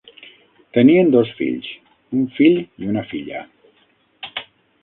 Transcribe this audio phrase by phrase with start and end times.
[0.77, 1.69] Tenien dos fills,
[2.21, 3.45] un fill i una filla.